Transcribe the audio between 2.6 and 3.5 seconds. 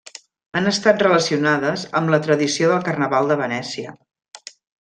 del Carnaval de